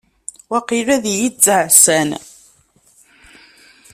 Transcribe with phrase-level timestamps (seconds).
[0.51, 2.09] Waqil ad yi-d-ttɛassan.